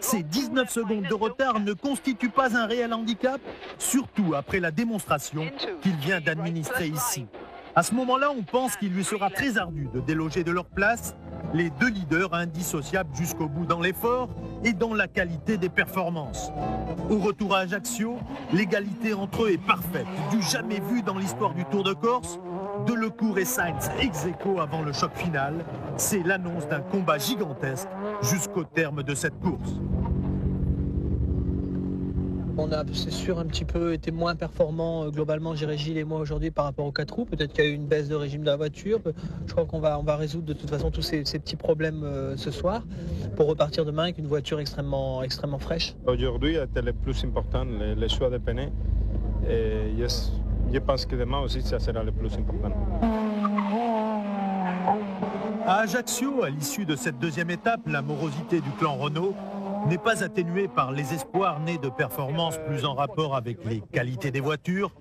Ces 0.00 0.22
19 0.22 0.70
secondes 0.70 1.06
de 1.08 1.14
retard 1.14 1.60
ne 1.60 1.72
constituent 1.72 2.30
pas 2.30 2.56
un 2.56 2.66
réel 2.66 2.92
handicap, 2.92 3.40
surtout 3.78 4.34
après 4.34 4.60
la 4.60 4.70
démonstration 4.70 5.46
qu'il 5.82 5.96
vient 5.96 6.20
d'administrer 6.20 6.88
ici. 6.88 7.26
À 7.76 7.82
ce 7.82 7.92
moment-là, 7.94 8.30
on 8.30 8.42
pense 8.42 8.76
qu'il 8.76 8.92
lui 8.92 9.02
sera 9.02 9.30
très 9.30 9.58
ardu 9.58 9.88
de 9.92 9.98
déloger 9.98 10.44
de 10.44 10.52
leur 10.52 10.66
place 10.66 11.16
les 11.54 11.70
deux 11.70 11.88
leaders 11.88 12.34
indissociables 12.34 13.14
jusqu'au 13.14 13.48
bout 13.48 13.64
dans 13.64 13.80
l'effort 13.80 14.28
et 14.64 14.72
dans 14.72 14.92
la 14.92 15.06
qualité 15.06 15.56
des 15.56 15.68
performances. 15.68 16.50
Au 17.08 17.18
retour 17.18 17.54
à 17.54 17.60
Ajaccio, 17.60 18.16
l'égalité 18.52 19.14
entre 19.14 19.44
eux 19.44 19.52
est 19.52 19.64
parfaite, 19.64 20.06
du 20.30 20.42
jamais 20.42 20.80
vu 20.80 21.02
dans 21.02 21.16
l'histoire 21.16 21.54
du 21.54 21.64
Tour 21.66 21.84
de 21.84 21.92
Corse. 21.92 22.40
Delecourt 22.86 23.38
et 23.38 23.44
Sainz 23.44 23.88
ex 24.00 24.26
avant 24.60 24.82
le 24.82 24.92
choc 24.92 25.12
final, 25.14 25.64
c'est 25.96 26.22
l'annonce 26.24 26.66
d'un 26.66 26.80
combat 26.80 27.18
gigantesque 27.18 27.88
jusqu'au 28.22 28.64
terme 28.64 29.02
de 29.02 29.14
cette 29.14 29.38
course. 29.40 29.78
On 32.56 32.70
a, 32.70 32.84
c'est 32.92 33.10
sûr, 33.10 33.40
un 33.40 33.46
petit 33.46 33.64
peu 33.64 33.92
été 33.92 34.12
moins 34.12 34.36
performant 34.36 35.04
euh, 35.04 35.10
globalement, 35.10 35.56
Géré 35.56 35.76
Gilles 35.76 35.98
et 35.98 36.04
moi 36.04 36.20
aujourd'hui 36.20 36.52
par 36.52 36.66
rapport 36.66 36.86
aux 36.86 36.92
4 36.92 37.12
roues. 37.12 37.24
Peut-être 37.24 37.52
qu'il 37.52 37.64
y 37.64 37.66
a 37.66 37.70
eu 37.70 37.74
une 37.74 37.86
baisse 37.86 38.08
de 38.08 38.14
régime 38.14 38.42
de 38.42 38.46
la 38.46 38.56
voiture. 38.56 39.00
Je 39.46 39.52
crois 39.52 39.64
qu'on 39.64 39.80
va, 39.80 39.98
on 39.98 40.04
va 40.04 40.16
résoudre 40.16 40.46
de 40.46 40.52
toute 40.52 40.70
façon 40.70 40.90
tous 40.90 41.02
ces, 41.02 41.22
petits 41.22 41.56
problèmes 41.56 42.04
euh, 42.04 42.36
ce 42.36 42.52
soir 42.52 42.82
pour 43.36 43.48
repartir 43.48 43.84
demain 43.84 44.04
avec 44.04 44.18
une 44.18 44.28
voiture 44.28 44.60
extrêmement, 44.60 45.22
extrêmement 45.24 45.58
fraîche. 45.58 45.94
Aujourd'hui 46.06 46.54
était 46.54 46.82
le 46.82 46.92
plus 46.92 47.24
important, 47.24 47.64
le, 47.64 48.08
choix 48.08 48.30
de 48.30 48.38
pneus. 48.38 48.70
Et 49.48 49.92
je, 50.72 50.78
pense 50.78 51.06
que 51.06 51.16
demain 51.16 51.40
aussi, 51.40 51.60
ça 51.60 51.80
sera 51.80 52.04
le 52.04 52.12
plus 52.12 52.32
important. 52.34 52.72
À 55.66 55.80
Ajaccio, 55.80 56.44
à 56.44 56.50
l'issue 56.50 56.84
de 56.84 56.94
cette 56.94 57.18
deuxième 57.18 57.50
étape, 57.50 57.80
la 57.86 58.02
morosité 58.02 58.60
du 58.60 58.70
clan 58.78 58.96
Renault 58.96 59.34
n'est 59.88 59.98
pas 59.98 60.22
atténué 60.22 60.68
par 60.68 60.92
les 60.92 61.12
espoirs 61.12 61.60
nés 61.60 61.78
de 61.78 61.88
performances 61.88 62.58
plus 62.66 62.84
en 62.84 62.94
rapport 62.94 63.36
avec 63.36 63.64
les 63.64 63.80
qualités 63.80 64.30
des 64.30 64.40
voitures 64.40 64.92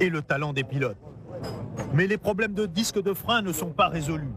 et 0.00 0.08
le 0.08 0.22
talent 0.22 0.52
des 0.52 0.64
pilotes. 0.64 0.96
Mais 1.94 2.06
les 2.06 2.18
problèmes 2.18 2.54
de 2.54 2.66
disque 2.66 3.02
de 3.02 3.12
frein 3.12 3.42
ne 3.42 3.52
sont 3.52 3.70
pas 3.70 3.88
résolus. 3.88 4.32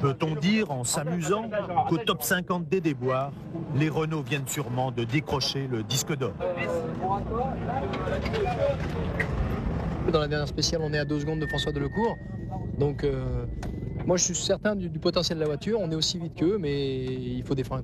Peut-on 0.00 0.34
dire, 0.34 0.70
en 0.70 0.84
s'amusant, 0.84 1.48
qu'au 1.88 1.98
top 1.98 2.22
50 2.22 2.68
des 2.68 2.80
déboires, 2.80 3.32
les 3.74 3.88
Renault 3.88 4.22
viennent 4.22 4.46
sûrement 4.46 4.90
de 4.90 5.04
décrocher 5.04 5.66
le 5.66 5.82
disque 5.82 6.16
d'or? 6.16 6.32
Dans 10.12 10.20
la 10.20 10.28
dernière 10.28 10.48
spéciale, 10.48 10.80
on 10.82 10.92
est 10.92 10.98
à 10.98 11.04
2 11.04 11.20
secondes 11.20 11.40
de 11.40 11.46
François 11.46 11.72
Delecourt. 11.72 12.16
Donc, 12.78 13.04
euh, 13.04 13.44
moi, 14.06 14.16
je 14.16 14.24
suis 14.24 14.34
certain 14.34 14.74
du, 14.74 14.90
potentiel 14.90 15.38
de 15.38 15.42
la 15.42 15.48
voiture. 15.48 15.78
On 15.80 15.90
est 15.90 15.94
aussi 15.94 16.18
vite 16.18 16.34
qu'eux, 16.34 16.58
mais 16.58 17.04
il 17.04 17.42
faut 17.44 17.54
des 17.54 17.64
freins. 17.64 17.82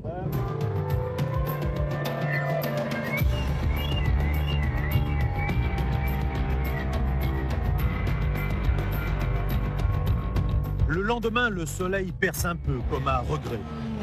Lendemain, 11.06 11.48
le 11.48 11.64
soleil 11.64 12.12
perce 12.12 12.44
un 12.44 12.56
peu, 12.56 12.78
comme 12.90 13.08
à 13.08 13.18
regret. 13.18 13.60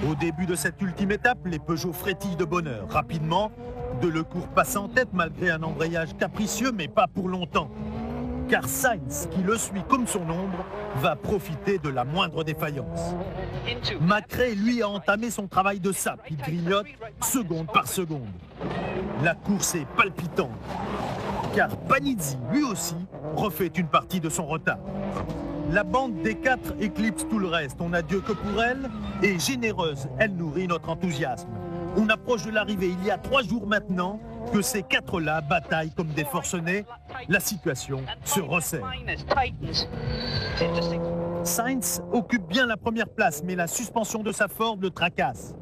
Au 0.09 0.15
début 0.15 0.45
de 0.45 0.55
cette 0.55 0.81
ultime 0.81 1.11
étape, 1.11 1.39
les 1.45 1.59
Peugeot 1.59 1.93
frétillent 1.93 2.35
de 2.35 2.45
bonheur. 2.45 2.87
Rapidement, 2.89 3.51
Delecourt 4.01 4.47
passe 4.47 4.75
en 4.75 4.87
tête 4.87 5.09
malgré 5.13 5.51
un 5.51 5.61
embrayage 5.61 6.15
capricieux, 6.17 6.71
mais 6.71 6.87
pas 6.87 7.07
pour 7.07 7.29
longtemps. 7.29 7.69
Car 8.49 8.67
Sainz, 8.67 9.27
qui 9.31 9.41
le 9.41 9.57
suit 9.57 9.83
comme 9.87 10.07
son 10.07 10.21
ombre, 10.21 10.65
va 10.97 11.15
profiter 11.15 11.77
de 11.77 11.89
la 11.89 12.03
moindre 12.03 12.43
défaillance. 12.43 13.15
Macré, 14.01 14.55
lui, 14.55 14.81
a 14.81 14.89
entamé 14.89 15.29
son 15.29 15.47
travail 15.47 15.79
de 15.79 15.91
sap. 15.91 16.19
Il 16.29 16.37
grignote 16.37 16.87
seconde 17.21 17.67
par 17.71 17.87
seconde. 17.87 18.27
La 19.23 19.35
course 19.35 19.75
est 19.75 19.87
palpitante, 19.95 20.51
car 21.55 21.75
Panizzi, 21.77 22.37
lui 22.51 22.63
aussi, 22.63 22.95
refait 23.35 23.67
une 23.67 23.87
partie 23.87 24.19
de 24.19 24.29
son 24.29 24.45
retard. 24.45 24.79
La 25.73 25.83
bande 25.83 26.21
des 26.21 26.35
quatre 26.35 26.75
éclipse 26.79 27.27
tout 27.27 27.39
le 27.39 27.47
reste. 27.47 27.81
On 27.81 27.89
n'a 27.89 28.03
Dieu 28.03 28.21
que 28.21 28.33
pour 28.33 28.61
elle, 28.61 28.91
et 29.23 29.39
généreuse, 29.39 30.07
elle 30.19 30.35
nourrit 30.35 30.67
notre 30.67 30.89
enthousiasme. 30.89 31.49
On 31.97 32.07
approche 32.09 32.45
de 32.45 32.51
l'arrivée 32.51 32.89
il 32.89 33.03
y 33.03 33.09
a 33.09 33.17
trois 33.17 33.41
jours 33.41 33.65
maintenant 33.65 34.19
que 34.53 34.61
ces 34.61 34.83
quatre-là 34.83 35.41
bataillent 35.41 35.95
comme 35.95 36.09
des 36.09 36.25
forcenés. 36.25 36.85
La 37.27 37.39
situation 37.39 38.01
se 38.23 38.39
resserre. 38.39 38.85
Sainz 41.43 42.03
occupe 42.11 42.47
bien 42.47 42.67
la 42.67 42.77
première 42.77 43.09
place, 43.09 43.41
mais 43.43 43.55
la 43.55 43.65
suspension 43.65 44.21
de 44.21 44.31
sa 44.31 44.47
Ford 44.47 44.77
le 44.79 44.91
tracasse. 44.91 45.55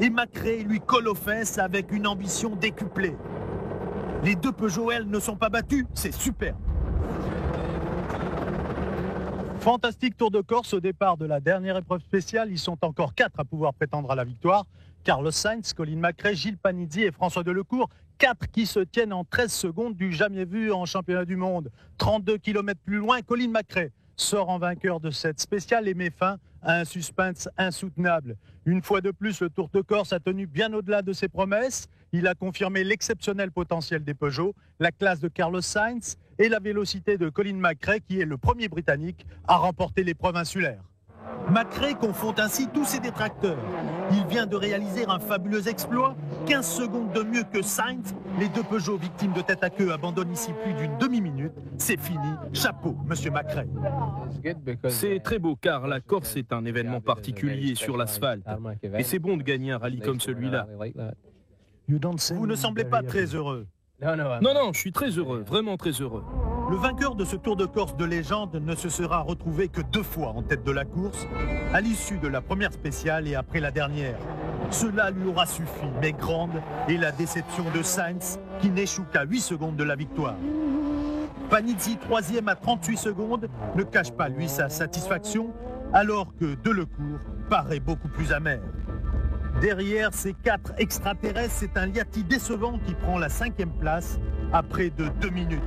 Et 0.00 0.08
Macré 0.08 0.64
lui 0.64 0.80
colle 0.80 1.06
aux 1.06 1.14
fesses 1.14 1.58
avec 1.58 1.92
une 1.92 2.06
ambition 2.06 2.56
décuplée. 2.56 3.14
Les 4.24 4.36
deux 4.36 4.52
Peugeot, 4.52 4.90
ne 5.04 5.20
sont 5.20 5.36
pas 5.36 5.50
battus, 5.50 5.84
c'est 5.92 6.14
super. 6.14 6.54
Fantastique 9.60 10.16
Tour 10.16 10.30
de 10.30 10.40
Corse 10.40 10.72
au 10.72 10.80
départ 10.80 11.18
de 11.18 11.26
la 11.26 11.38
dernière 11.38 11.76
épreuve 11.76 12.00
spéciale. 12.00 12.50
Ils 12.50 12.58
sont 12.58 12.78
encore 12.82 13.14
quatre 13.14 13.38
à 13.38 13.44
pouvoir 13.44 13.74
prétendre 13.74 14.10
à 14.10 14.14
la 14.14 14.24
victoire. 14.24 14.64
Carlos 15.04 15.30
Sainz, 15.30 15.74
Colin 15.74 15.98
Macré, 15.98 16.34
Gilles 16.34 16.56
Panizzi 16.56 17.02
et 17.02 17.12
François 17.12 17.42
Delecourt. 17.42 17.90
Quatre 18.16 18.50
qui 18.50 18.64
se 18.64 18.80
tiennent 18.80 19.12
en 19.12 19.22
13 19.22 19.52
secondes 19.52 19.96
du 19.96 20.12
jamais 20.12 20.46
vu 20.46 20.72
en 20.72 20.86
championnat 20.86 21.26
du 21.26 21.36
monde. 21.36 21.70
32 21.98 22.38
km 22.38 22.80
plus 22.82 22.96
loin, 22.96 23.20
Colin 23.20 23.48
Macré 23.48 23.92
sort 24.16 24.48
en 24.48 24.58
vainqueur 24.58 24.98
de 24.98 25.10
cette 25.10 25.40
spéciale 25.40 25.88
et 25.88 25.94
met 25.94 26.10
fin 26.10 26.38
à 26.62 26.80
un 26.80 26.84
suspense 26.86 27.48
insoutenable. 27.58 28.36
Une 28.64 28.82
fois 28.82 29.02
de 29.02 29.10
plus, 29.10 29.40
le 29.40 29.50
Tour 29.50 29.68
de 29.72 29.82
Corse 29.82 30.12
a 30.14 30.20
tenu 30.20 30.46
bien 30.46 30.72
au-delà 30.72 31.02
de 31.02 31.12
ses 31.12 31.28
promesses. 31.28 31.86
Il 32.12 32.26
a 32.26 32.34
confirmé 32.34 32.82
l'exceptionnel 32.82 33.50
potentiel 33.50 34.04
des 34.04 34.14
Peugeot, 34.14 34.54
la 34.78 34.90
classe 34.90 35.20
de 35.20 35.28
Carlos 35.28 35.60
Sainz 35.60 36.16
et 36.40 36.48
la 36.48 36.58
vélocité 36.58 37.18
de 37.18 37.28
Colin 37.28 37.56
McRae, 37.56 38.00
qui 38.00 38.18
est 38.18 38.24
le 38.24 38.38
premier 38.38 38.68
Britannique 38.68 39.26
à 39.46 39.58
remporter 39.58 40.02
l'épreuve 40.02 40.36
insulaire. 40.36 40.82
McRae 41.50 41.94
confond 41.94 42.34
ainsi 42.38 42.66
tous 42.72 42.86
ses 42.86 42.98
détracteurs. 42.98 43.58
Il 44.10 44.26
vient 44.26 44.46
de 44.46 44.56
réaliser 44.56 45.04
un 45.06 45.18
fabuleux 45.18 45.68
exploit 45.68 46.16
15 46.46 46.66
secondes 46.66 47.12
de 47.12 47.22
mieux 47.22 47.42
que 47.42 47.60
Sainz. 47.60 48.14
Les 48.38 48.48
deux 48.48 48.62
Peugeot 48.62 48.96
victimes 48.96 49.34
de 49.34 49.42
tête 49.42 49.62
à 49.62 49.68
queue 49.68 49.92
abandonnent 49.92 50.32
ici 50.32 50.52
plus 50.64 50.72
d'une 50.72 50.96
demi-minute. 50.96 51.52
C'est 51.76 52.00
fini. 52.00 52.30
Chapeau, 52.54 52.96
monsieur 53.06 53.30
Macrae. 53.30 53.66
C'est 54.88 55.20
très 55.22 55.38
beau 55.38 55.56
car 55.56 55.86
la 55.88 56.00
Corse 56.00 56.36
est 56.36 56.54
un 56.54 56.64
événement 56.64 57.02
particulier 57.02 57.74
sur 57.74 57.98
l'asphalte. 57.98 58.46
Et 58.94 59.02
c'est 59.02 59.18
bon 59.18 59.36
de 59.36 59.42
gagner 59.42 59.72
un 59.72 59.78
rallye 59.78 60.00
comme 60.00 60.20
celui-là. 60.20 60.66
Vous 61.86 62.46
ne 62.46 62.54
semblez 62.54 62.84
pas 62.84 63.02
très 63.02 63.26
heureux. 63.26 63.66
Non, 64.40 64.54
non, 64.54 64.72
je 64.72 64.78
suis 64.78 64.92
très 64.92 65.10
heureux, 65.10 65.44
vraiment 65.46 65.76
très 65.76 65.90
heureux. 65.90 66.24
Le 66.70 66.76
vainqueur 66.76 67.16
de 67.16 67.24
ce 67.24 67.36
Tour 67.36 67.56
de 67.56 67.66
Corse 67.66 67.96
de 67.96 68.04
légende 68.04 68.54
ne 68.54 68.74
se 68.74 68.88
sera 68.88 69.20
retrouvé 69.20 69.68
que 69.68 69.82
deux 69.82 70.02
fois 70.02 70.28
en 70.28 70.42
tête 70.42 70.64
de 70.64 70.70
la 70.70 70.84
course, 70.84 71.26
à 71.74 71.80
l'issue 71.80 72.18
de 72.18 72.28
la 72.28 72.40
première 72.40 72.72
spéciale 72.72 73.28
et 73.28 73.34
après 73.34 73.60
la 73.60 73.70
dernière. 73.70 74.16
Cela 74.70 75.10
lui 75.10 75.28
aura 75.28 75.46
suffi, 75.46 75.86
mais 76.00 76.12
grande 76.12 76.62
est 76.88 76.96
la 76.96 77.12
déception 77.12 77.64
de 77.74 77.82
Sainz, 77.82 78.38
qui 78.60 78.70
n'échoue 78.70 79.04
qu'à 79.12 79.24
8 79.24 79.40
secondes 79.40 79.76
de 79.76 79.84
la 79.84 79.96
victoire. 79.96 80.36
Panizzi, 81.50 81.96
troisième 81.96 82.48
à 82.48 82.54
38 82.54 82.96
secondes, 82.96 83.48
ne 83.74 83.82
cache 83.82 84.12
pas 84.12 84.28
lui 84.28 84.48
sa 84.48 84.68
satisfaction, 84.68 85.52
alors 85.92 86.34
que 86.36 86.54
Delecourt 86.62 87.18
paraît 87.48 87.80
beaucoup 87.80 88.08
plus 88.08 88.32
amer. 88.32 88.60
Derrière 89.60 90.14
ces 90.14 90.32
quatre 90.32 90.72
extraterrestres, 90.78 91.54
c'est 91.54 91.76
un 91.76 91.86
Liati 91.86 92.24
décevant 92.24 92.78
qui 92.86 92.94
prend 92.94 93.18
la 93.18 93.28
cinquième 93.28 93.72
place 93.72 94.18
après 94.52 94.90
de 94.90 95.08
deux 95.20 95.30
minutes. 95.30 95.62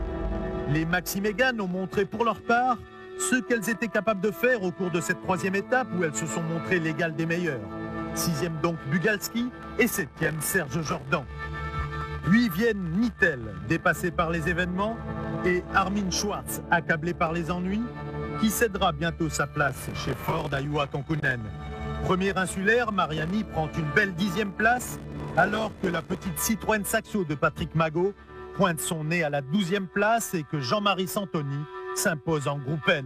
Les 0.69 0.85
Maxi 0.85 1.21
Megan 1.21 1.59
ont 1.61 1.67
montré 1.67 2.05
pour 2.05 2.25
leur 2.25 2.41
part 2.41 2.77
ce 3.19 3.35
qu'elles 3.35 3.69
étaient 3.69 3.87
capables 3.87 4.21
de 4.21 4.31
faire 4.31 4.63
au 4.63 4.71
cours 4.71 4.89
de 4.89 4.99
cette 4.99 5.21
troisième 5.21 5.55
étape 5.55 5.87
où 5.95 6.03
elles 6.03 6.15
se 6.15 6.25
sont 6.25 6.41
montrées 6.41 6.79
l'égale 6.79 7.15
des 7.15 7.25
meilleures. 7.25 7.61
Sixième 8.15 8.57
donc 8.61 8.77
Bugalski 8.89 9.49
et 9.77 9.87
septième 9.87 10.39
Serge 10.41 10.81
Jordan. 10.81 11.23
Puis 12.23 12.49
viennent 12.49 12.83
Nittel, 12.97 13.39
dépassé 13.67 14.09
par 14.09 14.29
les 14.29 14.47
événements, 14.49 14.97
et 15.45 15.63
Armin 15.73 16.09
Schwartz, 16.09 16.61
accablé 16.71 17.13
par 17.13 17.33
les 17.33 17.51
ennuis, 17.51 17.83
qui 18.39 18.49
cédera 18.49 18.91
bientôt 18.93 19.29
sa 19.29 19.45
place 19.45 19.89
chez 19.93 20.13
Ford 20.13 20.49
à 20.51 20.61
Yua 20.61 20.87
Premier 22.03 22.37
insulaire, 22.37 22.91
Mariani 22.91 23.45
prend 23.45 23.69
une 23.77 23.89
belle 23.95 24.13
dixième 24.13 24.51
place, 24.51 24.99
alors 25.37 25.71
que 25.81 25.87
la 25.87 26.01
petite 26.01 26.37
Citroën 26.37 26.83
Saxo 26.83 27.23
de 27.23 27.33
Patrick 27.33 27.73
Magot 27.75 28.13
pointe 28.55 28.81
son 28.81 29.05
nez 29.05 29.23
à 29.23 29.29
la 29.29 29.41
douzième 29.41 29.87
place 29.87 30.33
et 30.33 30.43
que 30.43 30.59
Jean-Marie 30.59 31.07
Santoni 31.07 31.63
s'impose 31.95 32.47
en 32.47 32.59
groupe 32.59 32.87
N. 32.89 33.05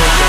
Thank 0.00 0.22
you. 0.22 0.27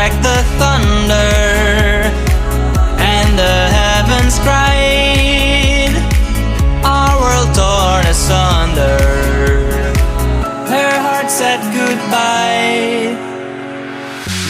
Cracked 0.00 0.22
the 0.22 0.42
thunder, 0.58 1.30
and 3.16 3.38
the 3.38 3.58
heavens 3.80 4.38
cried. 4.38 5.92
Our 6.82 7.20
world 7.20 7.50
torn 7.54 8.06
asunder. 8.06 8.96
Her 10.72 10.94
heart 11.06 11.30
said 11.30 11.60
goodbye. 11.80 13.12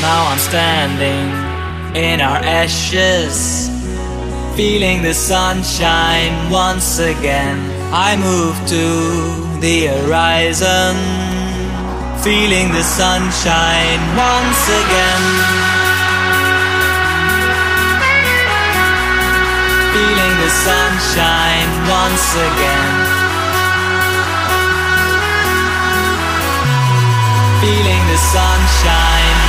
Now 0.01 0.21
I'm 0.31 0.39
standing 0.39 1.27
in 1.97 2.21
our 2.21 2.41
ashes, 2.63 3.69
feeling 4.57 5.03
the 5.03 5.15
sunshine 5.15 6.33
once 6.49 7.01
again. 7.01 7.59
I 7.93 8.11
move 8.17 8.55
to 8.75 8.85
the 9.61 9.87
horizon, 9.95 10.95
feeling 12.23 12.71
the 12.71 12.83
sunshine 12.83 14.01
once 14.15 14.69
again. 14.69 15.25
Feeling 19.95 20.35
the 20.45 20.51
sunshine 20.51 21.71
once 21.89 22.35
again. 22.49 22.95
Feeling 27.63 28.03
the 28.13 28.19
sunshine. 28.19 29.40